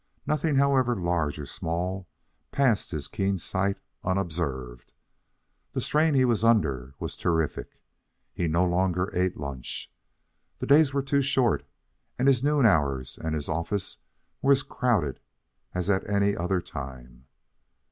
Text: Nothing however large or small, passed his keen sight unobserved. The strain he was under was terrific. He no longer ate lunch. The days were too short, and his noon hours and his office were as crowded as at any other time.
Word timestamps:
Nothing 0.25 0.55
however 0.55 0.95
large 0.95 1.37
or 1.37 1.45
small, 1.45 2.07
passed 2.51 2.89
his 2.89 3.07
keen 3.07 3.37
sight 3.37 3.77
unobserved. 4.03 4.93
The 5.73 5.81
strain 5.81 6.15
he 6.15 6.25
was 6.25 6.43
under 6.43 6.95
was 6.99 7.15
terrific. 7.15 7.79
He 8.33 8.47
no 8.47 8.65
longer 8.65 9.11
ate 9.15 9.37
lunch. 9.37 9.93
The 10.57 10.65
days 10.65 10.91
were 10.91 11.03
too 11.03 11.21
short, 11.21 11.67
and 12.17 12.27
his 12.27 12.43
noon 12.43 12.65
hours 12.65 13.19
and 13.21 13.35
his 13.35 13.47
office 13.47 13.97
were 14.41 14.53
as 14.53 14.63
crowded 14.63 15.19
as 15.75 15.87
at 15.87 16.09
any 16.09 16.35
other 16.35 16.61
time. 16.61 17.27